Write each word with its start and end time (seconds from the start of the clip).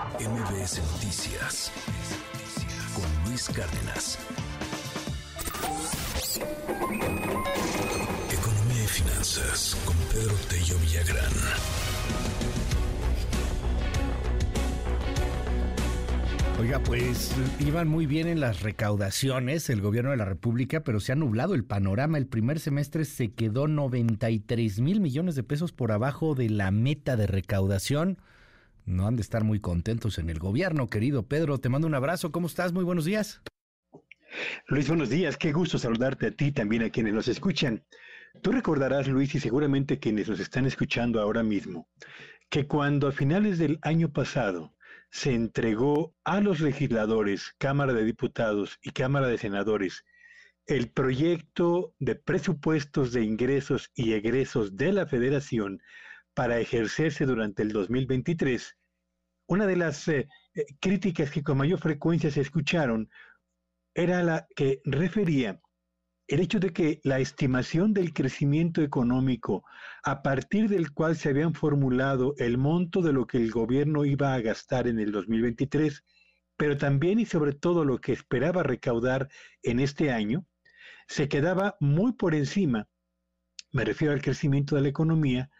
MBS 0.00 0.80
Noticias 0.92 1.70
con 2.94 3.28
Luis 3.28 3.50
Cárdenas. 3.50 4.18
Economía 8.32 8.82
y 8.82 8.86
finanzas 8.86 9.76
con 9.84 9.94
Pedro 10.10 10.34
Tello 10.48 10.78
Villagrán. 10.78 11.32
Oiga, 16.58 16.78
pues 16.82 17.34
iban 17.58 17.86
muy 17.86 18.06
bien 18.06 18.26
en 18.26 18.40
las 18.40 18.62
recaudaciones 18.62 19.68
el 19.68 19.82
gobierno 19.82 20.12
de 20.12 20.16
la 20.16 20.24
República, 20.24 20.80
pero 20.80 21.00
se 21.00 21.12
ha 21.12 21.16
nublado 21.16 21.54
el 21.54 21.64
panorama. 21.64 22.16
El 22.16 22.26
primer 22.26 22.58
semestre 22.58 23.04
se 23.04 23.32
quedó 23.32 23.68
93 23.68 24.80
mil 24.80 25.00
millones 25.00 25.34
de 25.34 25.42
pesos 25.42 25.72
por 25.72 25.92
abajo 25.92 26.34
de 26.34 26.48
la 26.48 26.70
meta 26.70 27.16
de 27.16 27.26
recaudación. 27.26 28.16
No 28.90 29.06
han 29.06 29.14
de 29.14 29.22
estar 29.22 29.44
muy 29.44 29.60
contentos 29.60 30.18
en 30.18 30.30
el 30.30 30.40
gobierno, 30.40 30.88
querido 30.88 31.22
Pedro. 31.22 31.58
Te 31.58 31.68
mando 31.68 31.86
un 31.86 31.94
abrazo. 31.94 32.32
¿Cómo 32.32 32.48
estás? 32.48 32.72
Muy 32.72 32.82
buenos 32.82 33.04
días. 33.04 33.40
Luis, 34.66 34.88
buenos 34.88 35.08
días. 35.08 35.36
Qué 35.36 35.52
gusto 35.52 35.78
saludarte 35.78 36.26
a 36.26 36.30
ti 36.32 36.50
también 36.50 36.82
a 36.82 36.90
quienes 36.90 37.14
nos 37.14 37.28
escuchan. 37.28 37.84
Tú 38.42 38.50
recordarás, 38.50 39.06
Luis, 39.06 39.32
y 39.36 39.38
seguramente 39.38 40.00
quienes 40.00 40.28
nos 40.28 40.40
están 40.40 40.66
escuchando 40.66 41.20
ahora 41.20 41.44
mismo, 41.44 41.88
que 42.48 42.66
cuando 42.66 43.06
a 43.06 43.12
finales 43.12 43.58
del 43.58 43.78
año 43.82 44.12
pasado 44.12 44.74
se 45.12 45.34
entregó 45.34 46.16
a 46.24 46.40
los 46.40 46.58
legisladores, 46.58 47.54
Cámara 47.58 47.92
de 47.92 48.04
Diputados 48.04 48.80
y 48.82 48.90
Cámara 48.90 49.28
de 49.28 49.38
Senadores, 49.38 50.04
el 50.66 50.90
proyecto 50.90 51.94
de 52.00 52.16
presupuestos 52.16 53.12
de 53.12 53.22
ingresos 53.22 53.92
y 53.94 54.14
egresos 54.14 54.76
de 54.76 54.92
la 54.92 55.06
Federación 55.06 55.80
para 56.34 56.58
ejercerse 56.58 57.24
durante 57.24 57.62
el 57.62 57.70
2023, 57.72 58.76
una 59.50 59.66
de 59.66 59.74
las 59.74 60.06
eh, 60.06 60.28
eh, 60.54 60.64
críticas 60.78 61.30
que 61.32 61.42
con 61.42 61.58
mayor 61.58 61.80
frecuencia 61.80 62.30
se 62.30 62.40
escucharon 62.40 63.10
era 63.94 64.22
la 64.22 64.46
que 64.54 64.80
refería 64.84 65.60
el 66.28 66.38
hecho 66.38 66.60
de 66.60 66.72
que 66.72 67.00
la 67.02 67.18
estimación 67.18 67.92
del 67.92 68.12
crecimiento 68.12 68.80
económico, 68.80 69.64
a 70.04 70.22
partir 70.22 70.68
del 70.68 70.92
cual 70.92 71.16
se 71.16 71.30
habían 71.30 71.54
formulado 71.54 72.34
el 72.38 72.56
monto 72.58 73.02
de 73.02 73.12
lo 73.12 73.26
que 73.26 73.38
el 73.38 73.50
gobierno 73.50 74.04
iba 74.04 74.34
a 74.34 74.40
gastar 74.40 74.86
en 74.86 75.00
el 75.00 75.10
2023, 75.10 76.04
pero 76.56 76.76
también 76.76 77.18
y 77.18 77.26
sobre 77.26 77.52
todo 77.52 77.84
lo 77.84 78.00
que 78.00 78.12
esperaba 78.12 78.62
recaudar 78.62 79.28
en 79.64 79.80
este 79.80 80.12
año, 80.12 80.46
se 81.08 81.28
quedaba 81.28 81.76
muy 81.80 82.12
por 82.12 82.36
encima, 82.36 82.88
me 83.72 83.84
refiero 83.84 84.14
al 84.14 84.22
crecimiento 84.22 84.76
de 84.76 84.82
la 84.82 84.88
economía, 84.88 85.50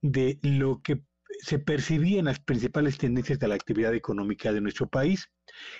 de 0.00 0.38
lo 0.42 0.80
que 0.80 1.02
se 1.42 1.58
percibía 1.58 2.18
en 2.18 2.26
las 2.26 2.40
principales 2.40 2.98
tendencias 2.98 3.38
de 3.38 3.48
la 3.48 3.54
actividad 3.54 3.94
económica 3.94 4.52
de 4.52 4.60
nuestro 4.60 4.88
país. 4.88 5.30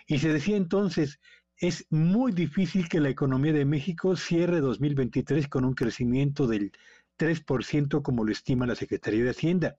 Y 0.07 0.19
se 0.19 0.33
decía 0.33 0.57
entonces, 0.57 1.21
es 1.57 1.87
muy 1.91 2.33
difícil 2.33 2.89
que 2.89 3.01
la 3.01 3.11
economía 3.11 3.53
de 3.53 3.65
México 3.65 4.17
cierre 4.17 4.61
2023 4.61 5.49
con 5.49 5.65
un 5.65 5.75
crecimiento 5.75 6.47
del 6.47 6.73
3% 7.19 8.03
como 8.03 8.25
lo 8.25 8.33
estima 8.33 8.67
la 8.67 8.75
Secretaría 8.75 9.25
de 9.25 9.31
Hacienda. 9.31 9.77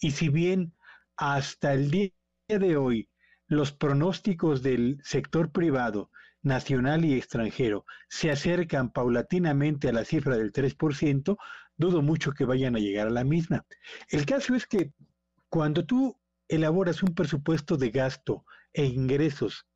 Y 0.00 0.12
si 0.12 0.28
bien 0.28 0.72
hasta 1.16 1.72
el 1.72 1.90
día 1.90 2.10
de 2.48 2.76
hoy 2.76 3.08
los 3.48 3.72
pronósticos 3.72 4.62
del 4.62 5.00
sector 5.02 5.50
privado, 5.50 6.10
nacional 6.46 7.04
y 7.04 7.14
extranjero, 7.14 7.84
se 8.08 8.30
acercan 8.30 8.90
paulatinamente 8.90 9.88
a 9.88 9.92
la 9.92 10.04
cifra 10.04 10.36
del 10.36 10.52
3%, 10.52 11.36
dudo 11.76 12.02
mucho 12.02 12.32
que 12.32 12.44
vayan 12.44 12.76
a 12.76 12.78
llegar 12.78 13.08
a 13.08 13.10
la 13.10 13.24
misma. 13.24 13.66
El 14.08 14.24
caso 14.24 14.54
es 14.54 14.66
que 14.66 14.92
cuando 15.48 15.84
tú 15.84 16.18
elaboras 16.48 17.02
un 17.02 17.14
presupuesto 17.14 17.76
de 17.76 17.90
gasto 17.90 18.44
e 18.72 18.84
ingresos 18.84 19.66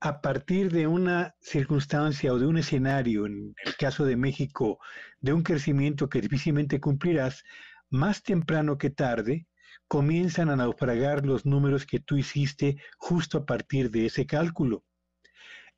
a 0.00 0.20
partir 0.20 0.70
de 0.72 0.86
una 0.86 1.34
circunstancia 1.40 2.32
o 2.32 2.38
de 2.38 2.46
un 2.46 2.56
escenario, 2.56 3.26
en 3.26 3.54
el 3.64 3.76
caso 3.76 4.04
de 4.04 4.16
México, 4.16 4.78
de 5.20 5.32
un 5.32 5.42
crecimiento 5.42 6.08
que 6.08 6.20
difícilmente 6.20 6.80
cumplirás, 6.80 7.44
más 7.90 8.22
temprano 8.22 8.78
que 8.78 8.90
tarde, 8.90 9.46
comienzan 9.88 10.50
a 10.50 10.56
naufragar 10.56 11.26
los 11.26 11.44
números 11.44 11.84
que 11.84 12.00
tú 12.00 12.16
hiciste 12.16 12.76
justo 12.98 13.38
a 13.38 13.46
partir 13.46 13.90
de 13.90 14.06
ese 14.06 14.26
cálculo. 14.26 14.84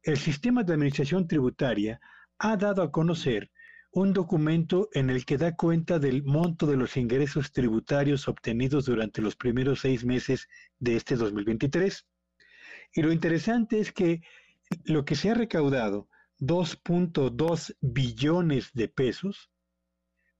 El 0.03 0.19
sistema 0.19 0.65
de 0.65 0.75
administración 0.75 1.29
tributaria 1.29 2.01
ha 2.39 2.57
dado 2.57 2.83
a 2.83 2.91
conocer 2.91 3.52
un 3.93 4.15
documento 4.15 4.89
en 4.93 5.11
el 5.11 5.27
que 5.27 5.37
da 5.37 5.55
cuenta 5.55 5.99
del 5.99 6.23
monto 6.25 6.67
de 6.67 6.79
los 6.79 6.97
ingresos 6.97 7.53
tributarios 7.53 8.27
obtenidos 8.27 8.87
durante 8.87 9.21
los 9.21 9.37
primeros 9.37 9.81
seis 9.81 10.05
meses 10.05 10.49
de 10.79 10.97
este 10.97 11.15
2023. 11.17 12.07
Y 12.95 13.03
lo 13.03 13.13
interesante 13.13 13.81
es 13.81 13.93
que 13.93 14.23
lo 14.85 15.05
que 15.05 15.15
se 15.15 15.31
ha 15.31 15.35
recaudado, 15.35 16.09
2.2 16.41 17.77
billones 17.81 18.71
de 18.73 18.89
pesos, 18.89 19.51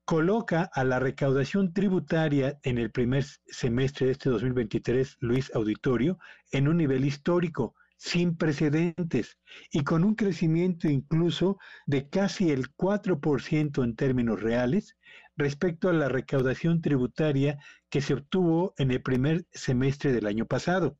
coloca 0.07 0.71
a 0.73 0.83
la 0.83 0.99
recaudación 0.99 1.75
tributaria 1.75 2.59
en 2.63 2.79
el 2.79 2.91
primer 2.91 3.25
semestre 3.47 4.07
de 4.07 4.13
este 4.13 4.31
2023, 4.31 5.19
Luis 5.21 5.55
Auditorio, 5.55 6.19
en 6.51 6.69
un 6.69 6.79
nivel 6.79 7.05
histórico, 7.05 7.75
sin 8.05 8.37
precedentes 8.37 9.39
y 9.71 9.85
con 9.85 10.03
un 10.03 10.17
crecimiento 10.17 10.89
incluso 10.89 11.59
de 11.87 12.09
casi 12.09 12.51
el 12.51 12.75
4% 12.75 13.85
en 13.85 13.95
términos 13.95 14.43
reales 14.43 14.97
respecto 15.37 15.89
a 15.89 15.93
la 15.93 16.09
recaudación 16.09 16.81
tributaria 16.81 17.59
que 17.91 18.01
se 18.01 18.15
obtuvo 18.15 18.75
en 18.77 18.91
el 18.91 19.03
primer 19.03 19.47
semestre 19.53 20.11
del 20.11 20.27
año 20.27 20.47
pasado. 20.47 20.99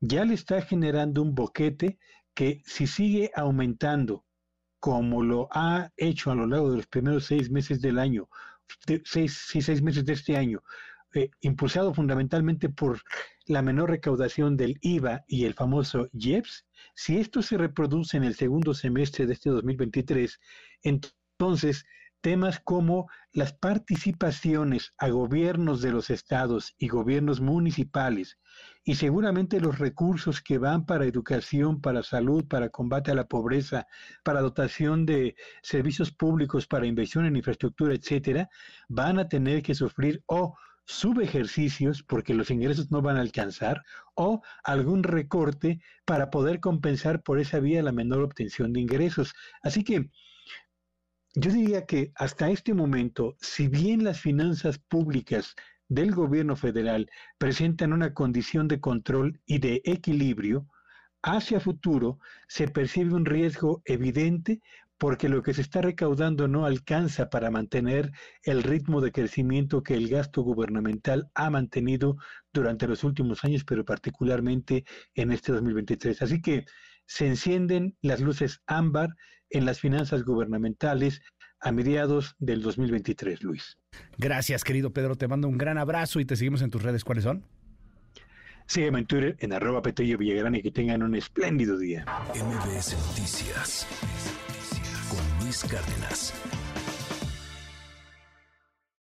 ya 0.01 0.25
le 0.25 0.35
está 0.35 0.63
generando 0.63 1.23
un 1.23 1.35
boquete 1.35 1.99
que 2.35 2.63
si 2.65 2.87
sigue 2.87 3.31
aumentando 3.35 4.25
como 4.81 5.23
lo 5.23 5.49
ha 5.51 5.91
hecho 5.97 6.31
a 6.31 6.35
lo 6.35 6.47
largo 6.47 6.71
de 6.71 6.77
los 6.79 6.87
primeros 6.87 7.27
seis 7.27 7.51
meses 7.51 7.81
del 7.81 7.99
año, 7.99 8.29
seis, 9.05 9.83
meses 9.83 10.05
de 10.05 10.13
este 10.13 10.37
año, 10.37 10.63
eh, 11.15 11.31
impulsado 11.41 11.93
fundamentalmente 11.93 12.69
por 12.69 13.01
la 13.47 13.63
menor 13.63 13.91
recaudación 13.91 14.57
del 14.57 14.79
IVA 14.83 15.25
y 15.27 15.47
el 15.47 15.55
famoso 15.55 16.09
IEPS, 16.13 16.67
si 16.95 17.19
esto 17.19 17.43
se 17.43 17.59
reproduce 17.59 18.17
en 18.17 18.25
el 18.25 18.35
segundo 18.35 18.73
semestre 18.75 19.27
de 19.27 19.33
este 19.33 19.51
2023, 19.51 20.39
entonces 20.83 21.85
temas 22.21 22.61
como 22.61 23.09
las 23.33 23.53
participaciones 23.53 24.93
a 24.99 25.09
gobiernos 25.09 25.81
de 25.81 25.93
los 25.93 26.11
estados 26.11 26.75
y 26.79 26.89
gobiernos 26.89 27.41
municipales 27.41 28.39
y 28.85 28.95
seguramente 28.95 29.61
los 29.61 29.79
recursos 29.79 30.41
que 30.41 30.59
van 30.59 30.87
para 30.87 31.05
educación, 31.05 31.81
para 31.81 32.03
salud, 32.03 32.47
para 32.49 32.71
combate 32.71 33.11
a 33.11 33.15
la 33.15 33.27
pobreza, 33.27 33.87
para 34.25 34.41
dotación 34.41 35.07
de 35.07 35.37
servicios 35.63 36.11
públicos, 36.11 36.67
para 36.67 36.87
inversión 36.87 37.27
en 37.27 37.37
infraestructura, 37.37 37.95
etcétera, 37.95 38.49
van 38.89 39.19
a 39.19 39.29
tener 39.29 39.63
que 39.63 39.75
sufrir 39.75 40.23
o 40.27 40.57
subejercicios 40.87 42.03
porque 42.03 42.33
los 42.33 42.51
ingresos 42.51 42.91
no 42.91 43.03
van 43.03 43.19
a 43.19 43.21
alcanzar 43.21 43.83
o 44.15 44.41
algún 44.65 45.03
recorte 45.03 45.83
para 46.07 46.31
poder 46.31 46.61
compensar 46.61 47.23
por 47.23 47.39
esa 47.39 47.61
vía 47.61 47.83
la 47.83 47.93
menor 47.93 48.23
obtención 48.23 48.73
de 48.73 48.81
ingresos. 48.81 49.35
Así 49.63 49.85
que 49.85 50.11
yo 51.39 51.53
diría 51.53 51.87
que 51.87 52.11
hasta 52.17 52.51
este 52.51 52.75
momento, 52.75 53.37
si 53.41 53.69
bien 53.69 54.03
las 54.03 54.21
finanzas 54.21 54.79
públicas 54.79 55.55
del 55.89 56.13
gobierno 56.13 56.57
federal 56.57 57.09
presentan 57.39 57.93
una 57.93 58.13
condición 58.13 58.67
de 58.67 58.81
control 58.81 59.41
y 59.47 59.59
de 59.59 59.81
equilibrio, 59.85 60.67
hacia 61.23 61.61
futuro 61.61 62.19
se 62.49 62.67
percibe 62.67 63.15
un 63.15 63.25
riesgo 63.25 63.83
evidente 63.85 64.61
porque 64.99 65.29
lo 65.29 65.45
que 65.45 65.55
se 65.55 65.61
está 65.61 65.81
recaudando 65.81 66.49
no 66.49 66.67
alcanza 66.67 67.31
para 67.31 67.53
mantener 67.53 68.11
el 68.43 68.65
ritmo 68.65 69.01
de 69.01 69.13
crecimiento 69.13 69.85
que 69.85 69.95
el 69.95 70.09
gasto 70.09 70.43
gubernamental 70.43 71.31
ha 71.35 71.51
mantenido 71.51 72.17
durante 72.53 72.89
los 72.89 73.05
últimos 73.05 73.45
años, 73.45 73.63
pero 73.65 73.85
particularmente 73.85 74.85
en 75.15 75.31
este 75.31 75.53
2023. 75.53 76.21
Así 76.21 76.43
que 76.43 76.65
se 77.09 77.27
encienden 77.27 77.97
las 78.03 78.21
luces 78.21 78.61
ámbar 78.67 79.09
en 79.51 79.65
las 79.65 79.81
finanzas 79.81 80.23
gubernamentales 80.25 81.21
a 81.61 81.73
mediados 81.73 82.37
del 82.39 82.63
2023, 82.63 83.43
Luis. 83.43 83.79
Gracias, 84.19 84.63
querido 84.63 84.93
Pedro. 84.93 85.17
Te 85.17 85.27
mando 85.27 85.49
un 85.49 85.59
gran 85.59 85.79
abrazo 85.79 86.21
y 86.21 86.25
te 86.25 86.37
seguimos 86.37 86.63
en 86.63 86.71
tus 86.71 86.83
redes. 86.83 87.05
¿Cuáles 87.05 87.25
son? 87.25 87.45
Sígueme 88.67 89.01
en 89.01 89.07
Twitter 89.07 89.37
en 89.41 89.55
arroba 89.55 89.81
Petello 89.81 90.19
Villagrán 90.19 90.55
y 90.55 90.63
que 90.63 90.71
tengan 90.71 91.03
un 91.03 91.15
espléndido 91.15 91.79
día. 91.79 92.05
MBS 92.35 92.95
Noticias 93.09 93.87
con 95.09 95.45
Luis 95.45 95.65
Cárdenas. 95.65 96.35